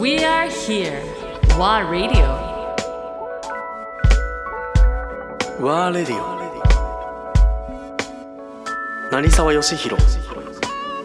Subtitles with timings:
[0.00, 1.04] We are here.
[1.58, 2.24] WA Radio.
[5.60, 6.20] ワーレディオ
[9.12, 10.02] 成沢義弘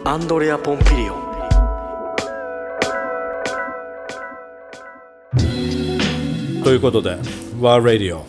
[0.02, 1.18] アンドレア・ポンピリオン
[6.64, 7.18] ということで、
[7.60, 8.24] ワーラディオ、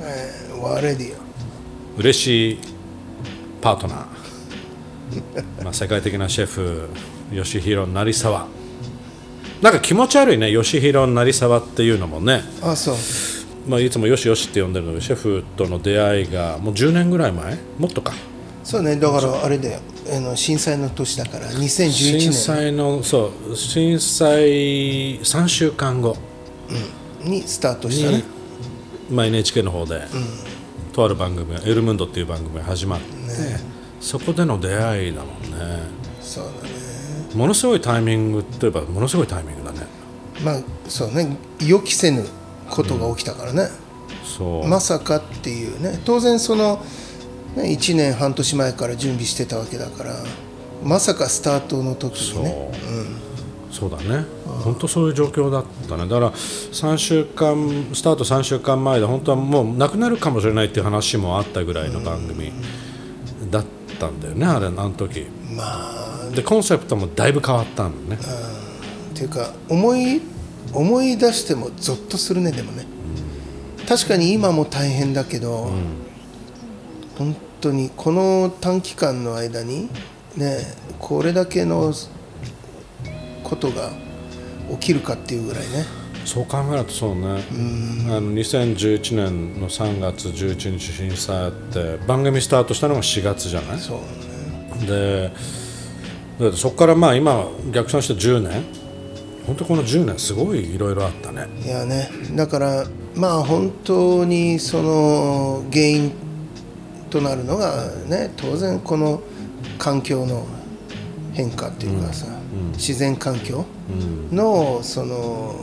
[0.00, 1.16] えー、ワーレディ
[1.98, 2.58] 嬉しい
[3.60, 4.06] パートナー、
[5.62, 6.88] まあ、世界的なシェフ、
[7.32, 8.61] 吉弘成沢。
[9.62, 12.96] なんか気持ち悪いね、吉弘成沢っていうのもね、オあそう。
[13.68, 16.58] まあ、いつもよしよしって呼んでるので、シェフとの出会いが。
[16.58, 17.56] もう10年ぐらい前？
[17.78, 18.12] もっとか。
[18.64, 19.80] そうねだからあれだよ。
[20.14, 22.32] あの震災の年だから2011震年。
[22.32, 26.16] 災の、そう、震災3週間後。
[27.22, 28.24] にスタートしたにね、
[29.10, 30.00] まあ、NHK の方で、
[30.92, 33.06] とある番組が「エルムンド」っていう番組が始まって、
[34.00, 35.82] そこでの出会いだもんね。
[36.20, 36.71] そうだね
[37.34, 39.86] ものすごいタイミングといえばものすごいタイミングだね。
[40.44, 42.24] まあそうね予期せぬ
[42.70, 43.68] ことが起きたからね、
[44.24, 46.00] そう、まさかっていうね。
[46.04, 46.82] 当然その、
[47.56, 50.14] ね、1年半年前から準備してたわけだから
[50.82, 52.42] まさかスタートの時そう。
[52.42, 52.70] にね
[53.70, 54.26] そうだね。
[54.64, 56.06] 本当そういう状況だったね。
[56.06, 62.52] だから3週間スタート3週間前で本当はもうなくなるかもしれないっていう話もあったぐらいの番組
[63.50, 63.64] だっ
[63.98, 65.26] たんだよねあれあの時。
[65.56, 65.62] ま
[65.98, 66.01] あ
[66.34, 68.22] でコンセプトもだいぶ変わったんだね
[69.12, 70.20] っていうか思い
[70.72, 72.86] 思い出してもゾッとするねでもね、
[73.86, 75.70] 確かに今も大変だけど、
[77.18, 79.90] 本当にこの短期間の間に
[80.36, 80.60] ね
[80.98, 81.92] これだけの
[83.44, 83.90] ことが
[84.70, 85.84] 起きるかっていうぐらいね。
[86.24, 87.34] そう考えるとそうね、あ
[88.20, 93.78] の2011年の3月11日震災あって番組スタートしたのが4月じゃない？
[93.78, 93.98] そう
[94.82, 94.86] ね。
[94.86, 95.32] で
[96.54, 98.64] そこからまあ今逆算して10年。
[99.46, 101.48] 本当この10年すごいいろいろあったね。
[101.64, 102.08] いやね。
[102.34, 106.12] だからまあ本当にその原因
[107.10, 109.20] となるのがね当然この
[109.78, 110.46] 環境の
[111.32, 112.26] 変化っていうかさ、
[112.74, 113.64] 自然環境
[114.30, 115.54] のその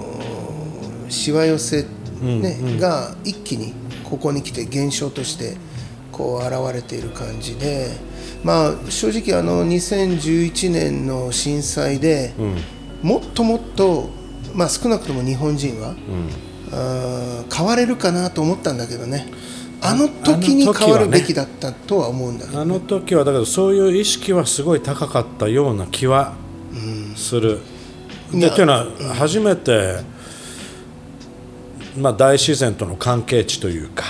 [1.09, 1.85] しわ寄せ、
[2.21, 3.73] ねが一気に
[4.03, 5.55] ここに来て現象として
[6.19, 7.87] こう現れている感じで
[8.43, 12.33] まあ正直あの2011年の震災で、
[13.01, 14.09] もっともっと、
[14.53, 15.95] まあ、少なくとも日本人は、
[16.71, 19.27] あー変われるかなと思ったんだけどね。
[19.81, 26.33] あの時に変わるべきだったとは思うんだけどあの時はだけどそういう意識はすごい高かったような気は
[27.15, 27.59] する。
[28.33, 30.01] いやでっていうのは初めて、
[31.97, 34.03] まあ、大自然との関係値というか、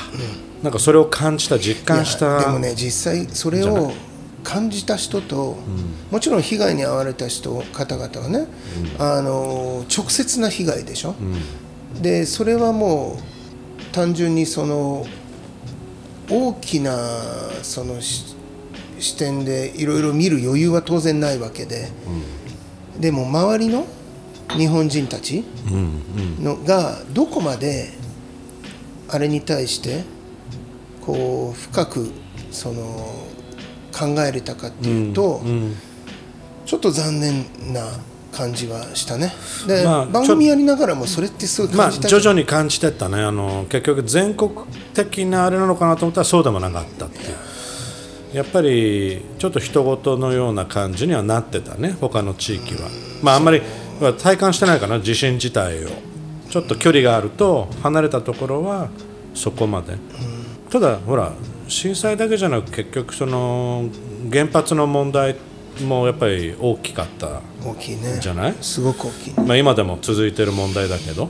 [0.63, 3.91] なんかそれを感じた実感したでもね実際それを
[4.43, 5.57] 感じた人と、
[6.11, 8.47] もちろん被害に遭われた人方々はね、
[8.97, 11.13] あの直接な被害でしょ、
[12.01, 15.05] でそれはもう単純にその
[16.29, 16.95] 大きな
[17.63, 18.35] そのし
[18.99, 21.89] 視点でいろいろ見る余裕は当然ないわけで、
[22.99, 23.85] でも周りの
[24.57, 25.43] 日本人たち
[26.39, 27.91] のがどこまで
[29.09, 30.03] あれに対して
[31.13, 32.11] こう深く
[32.51, 32.83] その
[33.91, 35.41] 考えれたかっていうと、
[36.65, 37.81] ちょっと残念な
[38.31, 39.33] 感じはしたね。
[39.67, 43.21] で、まあ番組やりながらもそれってすごいまあ感じたじゃん徐々に感じてったね。
[43.21, 44.51] あの結局全国
[44.93, 47.35] 的なあれなのかなと思ったらそうでもなかったっていう。
[48.33, 51.95] やっぱりちょっと人事のような感じにはなってたね。
[51.99, 52.89] 他の地域は。
[53.23, 53.61] まああんまり
[54.19, 54.99] 体感してないかな。
[54.99, 55.89] 地震自体を。
[56.49, 58.89] ちょっと距離があると離れたところは
[59.35, 59.97] そこまで
[60.69, 61.33] ただほら
[61.67, 63.89] 震災だけじゃなく結局その
[64.31, 65.35] 原発の問題
[65.83, 68.19] もやっぱり大きかった大きいね。
[68.19, 68.55] じゃない？
[68.61, 69.33] すごく大きい。
[69.39, 71.29] まあ、今でも続いてる問題だけど、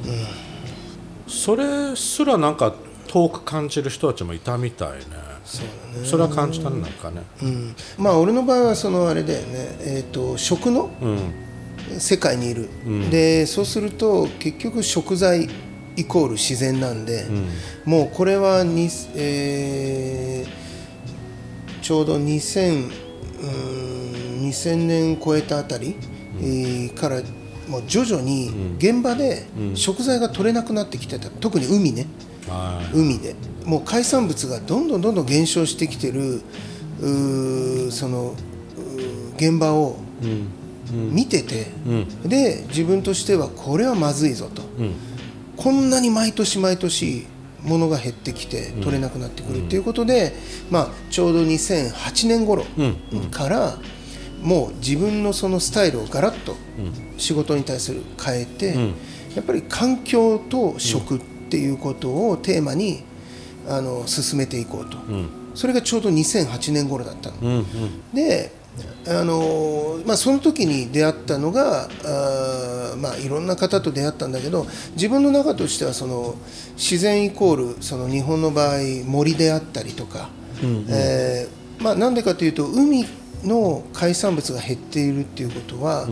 [1.28, 2.74] それすらなんか
[3.08, 5.06] 遠く感じる人たちもいたみたいね。
[5.44, 6.06] そうだね。
[6.06, 7.24] それは感じたねなんかね。
[7.42, 9.48] うん、まあ俺の場合はそのあれだよね、
[9.82, 11.18] えー、と食のうん。
[11.98, 12.70] 世界にいる、
[13.10, 15.50] でそうすると結局食材
[16.00, 17.26] イコール自然なんで、
[17.86, 20.70] もうこれはに、えー
[21.82, 25.96] ちょうど2000うーん2000年超えたあたり、
[26.40, 27.22] えーから
[27.68, 31.30] もう徐々に現場で食材が取れなくなってきてた。
[31.30, 32.06] 特に海ね。
[32.48, 33.36] は海で。
[33.66, 36.42] もう海産物がどんどんどんどん減少してきてる
[37.02, 38.34] うーその
[38.78, 41.14] うー現場をいうん。
[41.14, 42.30] 見てて、うん。
[42.30, 44.94] で自分としてはこれはまずいぞと、うん
[45.60, 47.28] こんなに毎年毎年
[47.64, 50.32] 物が減ってきて取れなくなってくるっていうことで、
[50.72, 53.30] まあ、ちょうど2008年頃うん。
[53.30, 53.78] から、
[54.42, 56.56] もう自分のそのスタイルをガラッと
[57.18, 58.94] 仕事に対する変えて、ん。
[59.36, 61.20] やっぱり環境と食っ
[61.50, 63.04] ていうことをテーマに
[63.68, 64.98] あの進めていこうと、
[65.56, 67.66] それがちょうど2008年頃だったの。
[68.14, 68.59] で
[69.08, 76.36] あのまあ、その時に出会ったのがあー、まあ、いろんな方と出会ったんだけど自分の中としてはその
[76.76, 80.30] 自然イコールその日本の場合森であったりとか、
[80.90, 83.06] えーまあ、なんでかというと海
[83.44, 86.08] の海産物が減っているっていうことは、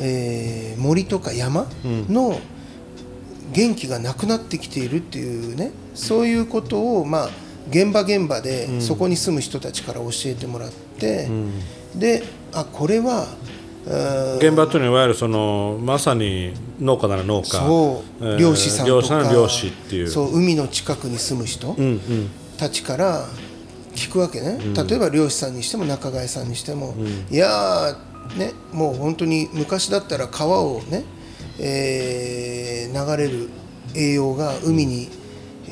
[0.00, 2.40] えー森とか山の
[3.52, 7.28] 元気がなくなってきているっていうねそういうことを、まあ、
[7.68, 11.28] 現場現場でそこに住む人たちから教えてもらって、
[11.94, 12.22] で
[12.52, 13.26] あこれは
[14.38, 17.46] 現場というのはいわゆるそのまさに農家なら農家。
[17.48, 20.08] そう、えー漁師さんとか漁師なら漁師っていう。
[20.08, 22.00] そう海の近くに住む人うんうん。
[22.58, 23.26] たちから
[23.94, 24.58] 聞くわけね、
[24.88, 26.94] 例えば漁師さんにしても仲買さんにしても、
[27.30, 31.04] いやーねもう本当に昔だったら川をね、
[31.58, 33.48] えー流れる
[33.94, 35.08] 栄養が海に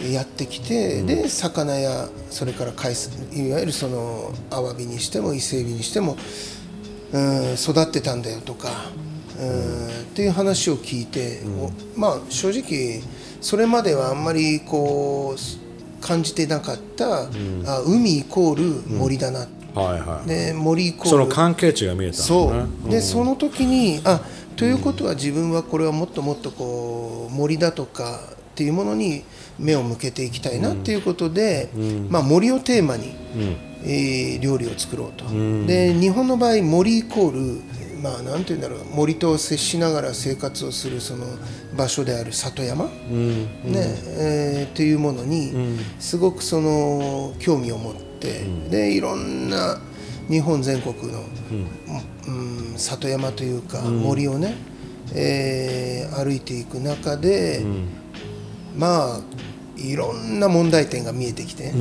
[0.00, 6.17] やってきて、で魚やそれから海水いわゆるそのアワビにしても伊勢エビにしても
[7.12, 8.69] うん育ってたんだよとか、
[9.41, 13.03] うんっていう話を聞いて、おまあ正直
[13.41, 17.29] それまではあんまりこう感じてなかった、あ
[17.87, 20.29] 海イコール森だな、はいはい。
[20.29, 22.53] で森イコールその関係値が見えたそ
[22.87, 22.91] う。
[22.91, 24.21] で、その時にあ
[24.56, 29.23] ということは自分はこれはもっともっとこう森だとかっていうものに
[29.59, 31.71] 目を向けていきたいなっていうことで、
[32.09, 33.15] まあ、森をテーマに、
[33.85, 35.25] えー料理を作ろうと、
[35.67, 37.63] で日本の場合森イコール
[38.01, 41.27] まあなんて言うんだろう森と接しながら生活をするその
[41.77, 42.91] 場所である里山、ね
[43.65, 45.53] えーっていうものに
[45.99, 49.81] すごくその興味を持って、でいろんな
[50.29, 51.25] 日本全国の、
[52.29, 52.31] う
[52.75, 52.75] ん。
[52.77, 54.55] 里山というか森をね、
[55.15, 57.65] えー歩いていく中で、
[58.77, 59.21] まあ
[59.79, 61.73] いろんな問題点が見えてきて、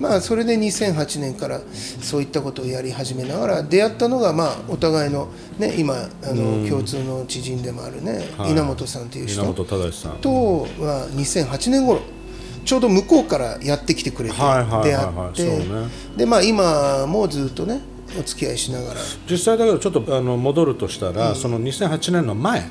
[0.00, 1.60] まあそれで2008年から
[2.00, 8.52] そういったことをやり始めながら出会ったのがまあお互いのね今あの共通の知人でもあるね、はい。
[8.52, 9.42] 稲本さんという人。
[9.52, 12.00] とは2008年頃
[12.64, 16.46] ちょうど向こうからやってきてくれて出会って。
[16.46, 17.80] 今もずっとね
[18.18, 19.00] お付き合いしながら。
[19.28, 22.64] 実際だけどちょっとあの戻るとしたら、その2008年の前。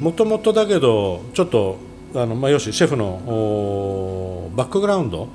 [0.00, 1.76] もともとだけどちょっと
[2.16, 5.28] あの、まあ、よしシェフのおバックグラウンド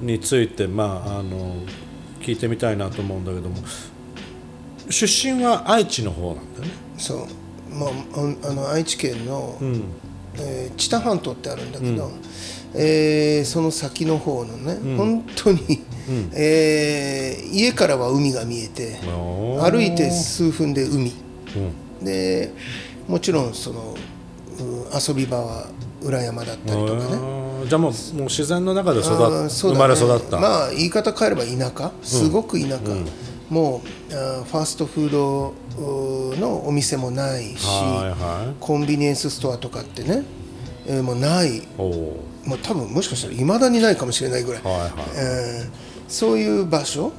[0.00, 1.54] について、まあ、あの
[2.20, 3.56] 聞いてみたいなと思うんだけども
[4.90, 6.70] 出身は愛知の方なんだよね。
[6.98, 7.18] そう。
[7.74, 7.90] まあ
[8.46, 9.56] ああの愛知県の、
[10.36, 12.10] えー知多半島ってあるんだけど、
[12.74, 15.60] えーその先の方のね、本当に、
[16.34, 18.98] えー家からは海が見えて
[19.60, 21.12] 歩いて数分で海。
[22.00, 22.04] うん。
[22.04, 22.52] で
[23.08, 25.66] もちろんそのう遊び場は
[26.04, 27.44] 裏山だったりとかね。
[27.68, 31.92] じゃあもうもう自然の中で育っあーそう生まれ育った、まあ言い方変えれば田舎？
[32.02, 32.80] すごく田舎、
[33.48, 35.54] もうあーファーストフード
[36.38, 38.54] のお店もないし、はいはい。
[38.60, 40.24] コンビニエンスストアとかってね、
[40.86, 41.62] えーもうない。
[41.78, 44.90] おーもう多分もしかしたらいまだにないかもしれないぐらい、はいはい。
[45.16, 47.12] えーそういう場所？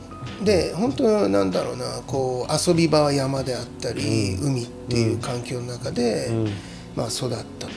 [0.44, 2.02] で本当なんだろうな。
[2.06, 6.30] こう遊び場は山であったり、海っていう環境の中で、
[6.96, 7.74] まあ、育ったと、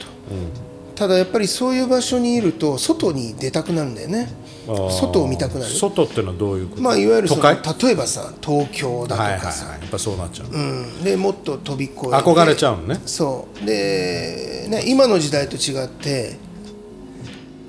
[0.99, 4.27] ただやっぱりそういう場所にいると外に出たくなるんだよね。
[4.67, 5.71] 外を見たくなる。
[5.71, 7.49] 外っていうのはどういうこと、まあいわゆるその例
[7.91, 9.79] えばさ東京だとはいはいかさ、はい。
[9.79, 12.07] やっぱそうなっちゃう、うん、でもっと飛び越えて。
[12.09, 13.01] 憧れちゃうのね。
[13.05, 13.65] そう。
[13.65, 16.35] で、ね、今の時代と違って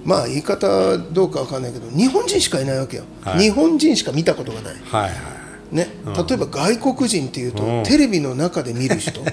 [0.04, 3.38] まあ言い方どうかわかんないけど日本人しかいないわけよ、はい。
[3.38, 5.39] 日本人しか見たことがない、はいはい
[5.73, 5.89] ね。
[6.29, 7.83] 例えば外国人っていうと、うん。
[7.85, 9.33] テレビの中で見る人とか、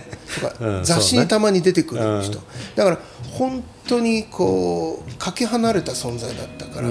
[0.59, 2.45] うん雑誌にたまに出てくる人、うん。
[2.75, 2.99] だから
[3.31, 6.89] 本当にこうかけ離れた存在だったから、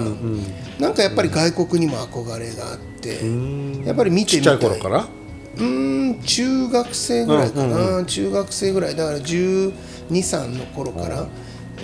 [0.79, 3.21] なんかやっぱり外国にも憧れがあって、
[3.87, 4.57] やっぱり見てみたい。
[4.57, 5.07] い頃から？
[5.57, 8.97] うーん中学生ぐらいかな、中学生ぐらい。
[8.97, 9.73] だから1
[10.11, 11.26] 2歳の頃から、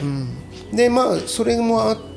[0.00, 0.28] うん、
[0.76, 2.11] でまあそれもあって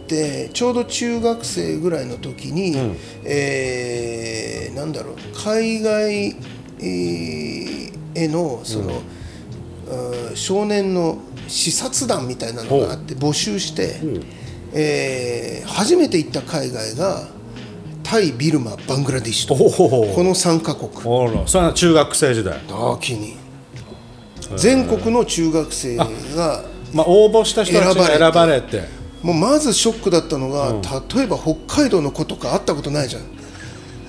[0.53, 2.75] ちょうど中学生ぐらいの時に、
[3.23, 6.35] えーなんだろう海外、
[6.79, 9.01] えーへのその、
[10.29, 10.35] うん。
[10.35, 13.95] 少年の視察団みたいなのがあって募集して、
[14.73, 17.27] えー初めて行った海外が
[18.03, 20.91] タイビルマバングラディッシュとこの3カ国。
[21.47, 22.59] それは中学生時代。
[22.69, 23.35] 大きに
[24.57, 26.05] 全国の中学生が
[26.93, 28.83] まあ応募した人たちが選ばれて
[29.25, 30.73] もうまずショックだったのが、
[31.15, 33.23] 例えば北海道の子とか会ったことないじゃん。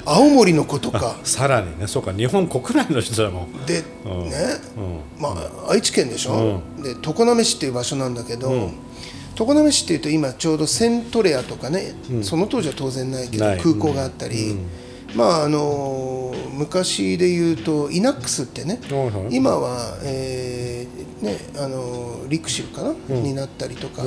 [0.04, 1.16] 青森の子とか。
[1.24, 3.64] さらにねそうか日本国内の人だもん。
[3.64, 3.84] で、ね、
[5.18, 8.70] まあ、愛知県でしょ、で常滑市っていう場所なんだけど、
[9.34, 14.54] 常滑市っていうと今ちょうどセントレアとかね、その当時は当然ないけど空港があったり、
[15.14, 18.80] まああのー昔で言うとイナックスってね、
[19.30, 24.02] 今は、えーねあのーリクシルかな、になったりとか、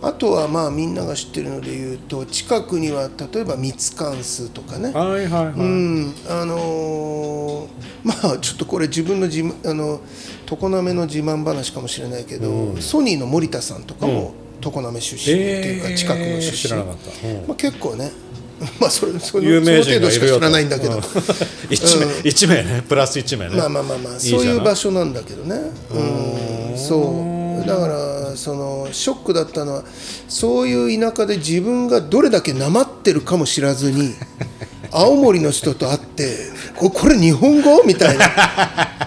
[0.00, 7.68] あとはまあみんなが知ってるので言うと近くには例えばミツカンスとかね、はいはいはい、うん、あのー
[8.04, 10.00] まあちょっとこれ自分の自慢あの
[10.46, 15.96] 常滑の自慢話かもしれないけど、ソニーの森田さんとかも常滑出身っていうか、えー。
[15.96, 16.56] 近くの出身。
[16.56, 17.28] 知らなかった。
[17.28, 17.36] うん。
[17.48, 18.10] まあ、結構ね
[18.80, 21.02] まあそれその有名その程度しか知人がいるよとらないんだけど、うん。
[21.70, 22.84] 一名一名ね。
[22.88, 23.56] プラス一名ね。
[23.56, 25.60] まあまあまあまあそういう場所なんだけどね。
[25.92, 26.78] うん。
[26.78, 27.32] そ
[27.64, 27.66] う。
[27.66, 29.84] だからそのショックだったのは
[30.28, 34.14] そういう田舎で自分がどれだけなまってるかも知らずに
[34.92, 36.36] 青森の人と会って
[36.76, 37.82] ここれ日本語？
[37.84, 38.26] みたいな。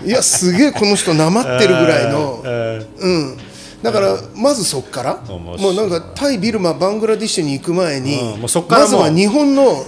[0.06, 2.41] いやすげえこの人なまってるぐらいの。
[2.46, 3.38] えうん
[3.81, 8.48] だからまずそっからもうなんかタイビルマバングラディッシュに行く前にま
[8.86, 9.86] ずは日本の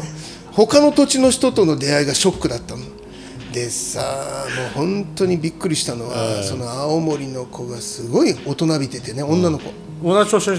[0.53, 2.81] 他の土地の人との出会いがショックだったの。
[3.51, 3.99] でさ
[4.75, 10.51] もう本当にびっくりしたのは、その青森の子がすごい大人びててね女の子、ー同じ年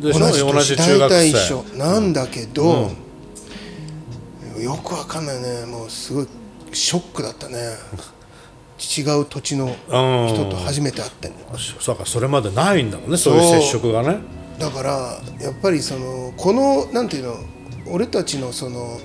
[0.00, 0.20] でしょ？
[0.20, 1.16] 同じ同じ年大中学生。
[1.16, 2.92] 体一緒なんだけど、
[4.60, 5.66] よくわかんないね。
[5.66, 6.28] もうすごい
[6.72, 7.56] ショックだったね
[8.78, 11.30] 違う土地の人と初めて会って
[11.80, 13.34] そうかそれまでないんだもんねそう。
[13.34, 14.18] いう接触がね。
[14.58, 14.90] だから
[15.40, 17.36] やっぱりそのこのなんていうの
[17.88, 18.98] 俺たちのその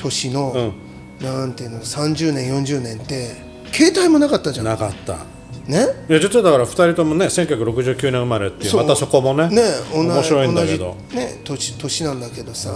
[0.00, 0.72] 年の、
[1.20, 3.36] なんていうの30年40年って
[3.72, 4.66] 携帯もなかったじゃん。
[4.66, 5.18] なかった
[5.66, 5.86] ね。
[6.08, 10.96] いや実はだから2人ともね1969年生まれっていうまたそこもねね同じ面白いんだけど。
[11.12, 12.70] ね年年なんだけどさ。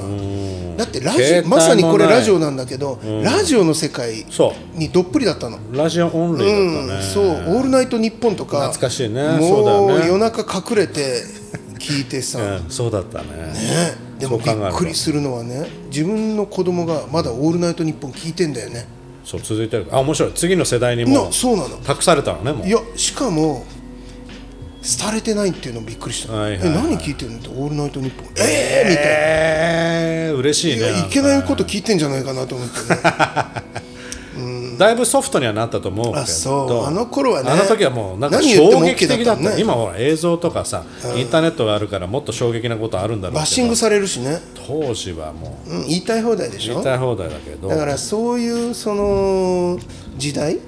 [0.76, 4.26] だってラジオまさにこれラジオなんだけど、ラジオの世界
[4.74, 5.58] にどっぷりだったの。
[5.72, 7.24] ラジオオンリーだったね、そう
[7.56, 9.22] 「オールナイトニッポン」とか懐かしいね。
[9.38, 10.06] もそうだよね。
[10.06, 11.22] 夜中隠れて
[11.78, 13.24] 聞いてさ、 うん、そうだったね。
[13.24, 18.86] ね、でもびっくりするのはね自分の子供がまだ「オールナイトニッポン」聞いてんだよね
[19.28, 19.86] そう続いてる。
[19.90, 20.32] あ面白い。
[20.32, 21.76] 次の世代にもなそうなの。
[21.76, 22.66] 託されたのねもう。
[22.66, 23.66] いやしかも
[25.02, 26.68] 廃れてないっていうのびっくりした、はいはいはい。
[26.70, 27.38] え何聞いてるの？
[27.38, 29.10] って「オールナイトニッポン」ええー、みたいな。
[29.10, 33.00] えー、嬉しいいねやいけないこと聞いてんじゃないかなと思ってね
[34.78, 36.18] だいぶソフトにはなったと思うけど。
[36.18, 36.86] あそう。
[36.86, 37.50] あの頃はね。
[37.50, 39.42] あの時はもうなんか衝撃的だった。
[39.42, 40.84] ね今ほら映像とかさ、
[41.16, 43.40] インターネットがあるからもっと衝撃なことあるんだろうけど。
[43.40, 46.74] バッシングされるしね、当時はもううん、言いたい放題でしょ？
[46.74, 47.68] 言いたい放題だけど。
[47.68, 49.78] だからそういうその
[50.16, 50.58] 時代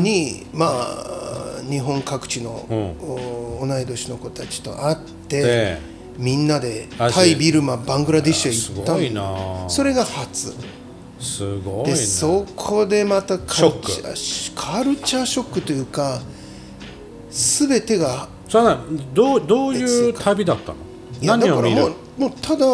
[0.00, 4.96] にまあ日本各地の、お同い年の子たちと会っ
[5.28, 5.78] てで
[6.18, 8.92] みんなでタイビルマバングラディッシュへす行った。
[8.92, 10.52] のごいなそれが初
[11.24, 16.20] すごいでねそこでまたカルチャーカルチャーショックというか
[17.30, 18.78] 全てがそれは
[19.12, 20.78] どうどういう旅だったの？
[21.20, 21.76] いや何を見る？
[21.76, 22.66] だからもうもうただ、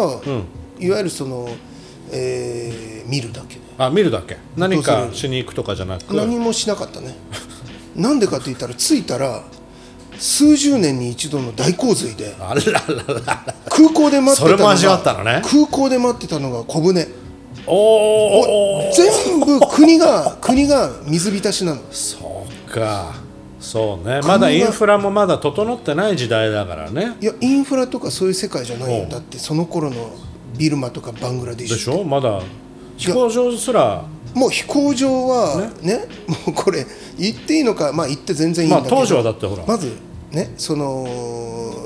[0.79, 1.49] いわゆるその、
[2.13, 4.37] えー見るだけあ見るだけ？
[4.57, 6.15] 何かしに行くとかじゃなく？
[6.15, 7.15] 何もしなかったね。
[7.97, 9.43] なんでかって言ったら着いたら
[10.19, 12.35] 数十年に一度の大洪水で
[13.71, 14.75] 空港で待ってたのが
[15.43, 17.09] 空港で待ってたのが小舟
[17.67, 21.81] おお全部国が 国が水浸しなの。
[21.91, 23.15] そうか。
[23.61, 24.21] そうね。
[24.23, 27.17] まだインフラもまだ整ってない時代だからね。
[27.21, 29.09] いやインフラとかそういう世界じゃないん。
[29.09, 30.11] だってその頃の
[30.57, 32.03] ビルマとかバングラデシュしょ。
[32.05, 32.41] まだ
[32.97, 34.05] 飛行場すら。
[34.35, 36.87] もう飛行場はねもうこれ
[37.19, 39.65] 言っていいのかまあ言って全然いいんだけど、まあ当時はだってほら。
[39.67, 39.93] まず
[40.31, 41.07] ねその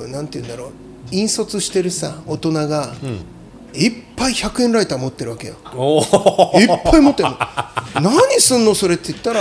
[0.09, 0.71] なんて言うんだろう。
[1.11, 3.21] 引率してるさ大人が、いっ
[4.25, 5.55] ぱい100円ライター持ってるわけよ。
[6.55, 7.29] いっぱい持ってる。
[8.01, 9.41] の何すんのそれって言ったら、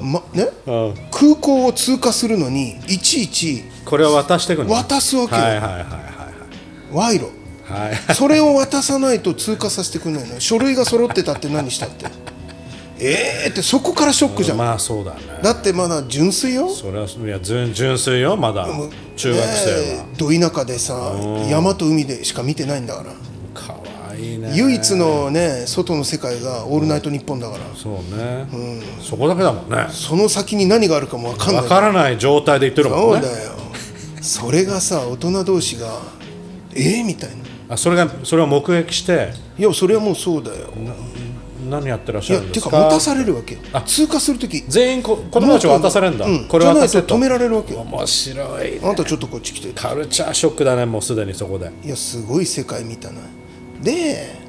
[0.00, 0.94] まね、うん。
[1.10, 5.86] 空港を通過するのにいちいちこれを渡してく渡すわけよ、はいはいはいはい
[6.92, 7.30] 賄賂。
[7.64, 7.94] はい。
[7.94, 12.06] はいそれを渡さないと通過させてくれないの書類が揃ってたって何したって。
[12.98, 15.20] えーってそこからショックじゃん、まあそうだね。
[15.42, 16.70] だってまだ純粋よ。
[16.70, 18.66] それはいや純純粋よまだ。
[19.16, 21.12] 中学生は、ど田舎でさ
[21.48, 23.12] 山と海でしか見てないんだから
[24.16, 24.52] いいね。
[24.54, 27.64] 唯一のね外の世界が「オールナイトニッポン」だから。
[27.74, 28.46] そうね、
[29.02, 29.86] そこだけだもんね。
[29.90, 31.62] その先に何があるかも分かんない。
[31.62, 33.22] わからない状態で言ってるもんね。
[33.22, 33.52] そうだよ。
[34.20, 36.00] それがさ大人同士が
[36.74, 37.36] えー、みたいな。
[37.68, 39.32] あそれがそれを目撃して？
[39.58, 40.70] いやそれはもうそうだよ。
[41.70, 42.70] 何やってらっしいやゃるんですか？
[42.70, 43.60] てか持たされるわけよ。
[43.86, 46.44] 通過するとき全員こ子供たち渡されるんだ、うん。
[46.46, 47.80] これじゃないとと止められるわけよ。
[47.80, 49.72] 面白いあなたちょっとこっち来て。
[49.72, 51.70] カルチャーショックだねもうすでにそこで。
[51.82, 53.20] いやすごい世界見たな
[53.84, 54.42] で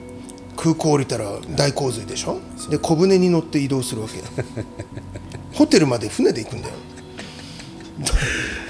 [0.55, 1.25] 空港降りたら
[1.55, 2.39] 大洪水でしょ？
[2.69, 4.17] で小舟に乗って移動するわけ。
[4.19, 4.23] よ
[5.53, 6.73] ホテルまで船で行くんだよ。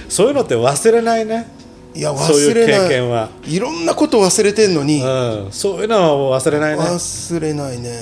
[0.09, 1.47] そういうのって忘れないね、
[1.93, 2.81] いや忘れない。
[2.83, 3.29] 経験は。
[3.45, 6.83] いろんなこと忘れてんのに、うん、そういうのは忘れないね。
[6.83, 7.99] 忘れないね。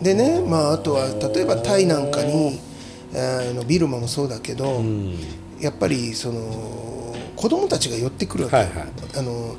[0.00, 2.60] でねまああとは例えばタイなんかに
[3.14, 4.82] あのビルマもそうだけど、
[5.60, 8.88] やっぱりその子供たちが寄ってくるわけよ、はいはい。
[9.18, 9.56] あの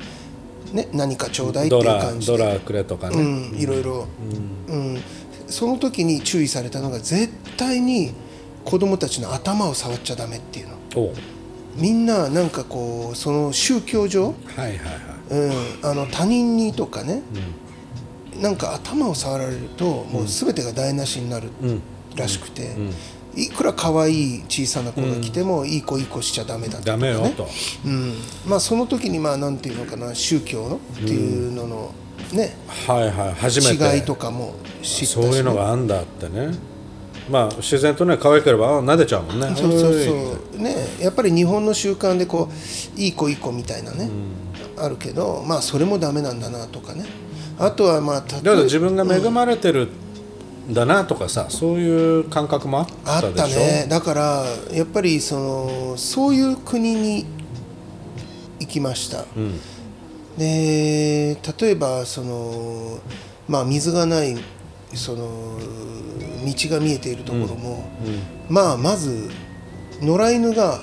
[0.72, 2.36] ね、何かちょうだいっていう感じで。
[2.36, 4.06] ドラくれとかね、うん、いろいろ、
[4.68, 5.02] うん。
[5.46, 8.12] その時に注意されたのが絶対に
[8.64, 10.74] 子供たちの頭を触っちゃダメっていうの。
[10.96, 11.12] おう。
[11.76, 14.78] みんななんかこうその宗教上、はいはいはい。
[15.30, 17.22] うん、あの他人にとかね、
[18.40, 21.82] なんか頭を触られるともう全てが台無しになるうん。
[22.16, 22.74] らしくて、
[23.38, 27.48] いくら可愛い小さな子が来ても、いい子いい子しちゃダメだとか、ね、ダメよと、
[27.84, 28.14] うん、
[28.46, 31.92] まあその時にまあなんていうのかな宗教のっていうのの
[32.32, 33.32] ね、はいはい。
[33.34, 33.96] 初めて。
[33.96, 36.50] 違いとかも知ったし、そういうのがあんだってね。
[37.30, 39.46] まあ自然とね可愛ければあ撫でちゃうもんね。
[39.54, 40.60] そうそうそう。
[40.60, 40.74] ね。
[41.00, 42.48] やっぱり日本の習慣でこ
[42.96, 44.10] ういい子いい子みたいなね、
[44.76, 47.04] あるけどまあそれもダメなんだなとかね。
[47.58, 50.07] あとはまあ例だから自分が恵まれてるん
[50.70, 53.44] だなとかさ、そういう感覚もあっあたでしょ？
[53.44, 53.86] ったね。
[53.88, 57.26] だからやっぱりそのそういう国に
[58.60, 59.26] 行きました、ん。
[60.36, 62.98] で例えばその、
[63.48, 64.36] まあ、水がない
[64.94, 65.58] その
[66.46, 67.88] 道が見えているところも、
[68.48, 69.30] まあまず
[70.00, 70.80] 野良犬が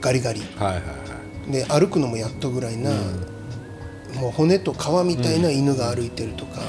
[0.00, 0.80] ガリガリ、はいはいは
[1.48, 1.52] い。
[1.52, 2.90] で歩くのもやっとぐらいな、
[4.20, 6.60] もう骨と皮みたいな犬が歩いてるとか、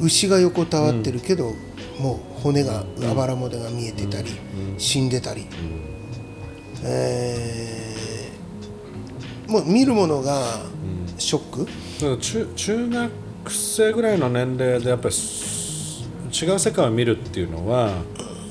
[0.00, 1.54] 牛が横たわってるけど、
[1.98, 4.30] もう骨があばら骨が見えてたり、
[4.78, 5.46] 死んでたり、
[6.82, 7.94] えー
[9.50, 10.58] もう見るものが
[11.18, 11.66] ショッ
[12.06, 13.10] ク、中中学
[13.52, 17.90] 生ぐらいの年齢でやっぱりす違う世界を見るっていうのは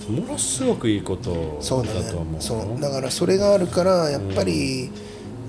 [0.08, 2.42] ものすごくいいことそうだねだと思う。
[2.42, 4.92] そうだからそれがあるからやっぱり、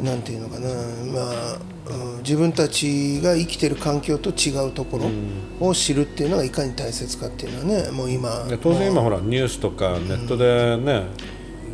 [0.03, 0.69] なんていうのかな。
[0.69, 1.74] まあ、うん
[2.23, 8.45] 自分たちが生きてる環境と違うところを知るっていうのがいかに大切かっていうのはねもう今。
[8.45, 11.05] で当然今ほらニュースとかネットでね、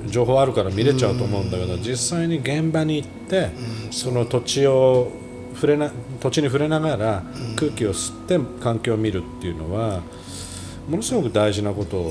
[0.06, 3.50] 情報あるから見れちゃうと思うんだけど、実際に現場に行って、
[3.90, 5.12] その土地を
[5.54, 7.22] 触れな土地に触れながら
[7.56, 10.02] 空気を吸って環境を見るっていうのは
[10.88, 12.10] ものすごく大事なこと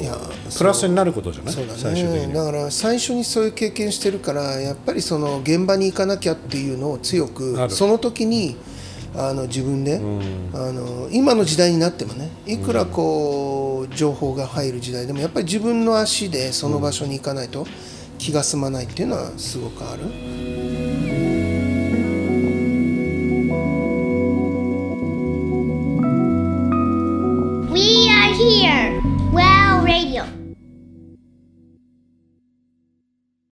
[0.58, 1.54] プラスになることじゃない？
[1.54, 2.28] そうだ最終的に。
[2.28, 8.56] ねだから最初にそういう経験してるからやっぱりその現場に行かなきゃっていうのを強くその時に
[9.16, 10.00] あの自分で、あ
[10.72, 17.66] の今の時代になってもねいくらこう情報が入る時代でもやっぱり自分の足でその場所に行かないと
[18.20, 20.04] 気が済まないっていうのはすごくある。